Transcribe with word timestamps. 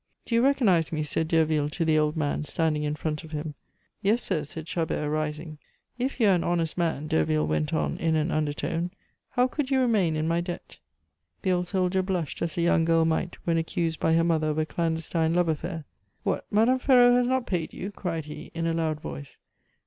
"Do 0.25 0.33
you 0.33 0.41
recognize 0.43 0.91
me?" 0.91 1.03
said 1.03 1.27
Derville 1.27 1.69
to 1.69 1.85
the 1.85 1.99
old 1.99 2.17
man, 2.17 2.43
standing 2.43 2.81
in 2.81 2.95
front 2.95 3.23
of 3.23 3.33
him. 3.33 3.53
"Yes, 4.01 4.23
sir," 4.23 4.43
said 4.45 4.65
Chabert, 4.65 5.07
rising. 5.11 5.59
"If 5.99 6.19
you 6.19 6.25
are 6.25 6.33
an 6.33 6.43
honest 6.43 6.75
man," 6.75 7.05
Derville 7.05 7.45
went 7.45 7.71
on 7.71 7.97
in 7.97 8.15
an 8.15 8.31
undertone, 8.31 8.89
"how 9.29 9.45
could 9.47 9.69
you 9.69 9.79
remain 9.79 10.15
in 10.15 10.27
my 10.27 10.41
debt?" 10.41 10.79
The 11.43 11.51
old 11.51 11.67
soldier 11.67 12.01
blushed 12.01 12.41
as 12.41 12.57
a 12.57 12.61
young 12.63 12.83
girl 12.83 13.05
might 13.05 13.37
when 13.45 13.59
accused 13.59 13.99
by 13.99 14.13
her 14.13 14.23
mother 14.23 14.49
of 14.49 14.57
a 14.57 14.65
clandestine 14.65 15.35
love 15.35 15.49
affair. 15.49 15.85
"What! 16.23 16.47
Madame 16.49 16.79
Ferraud 16.79 17.13
has 17.15 17.27
not 17.27 17.45
paid 17.45 17.71
you?" 17.71 17.91
cried 17.91 18.25
he 18.25 18.49
in 18.55 18.65
a 18.65 18.73
loud 18.73 18.99
voice. 18.99 19.37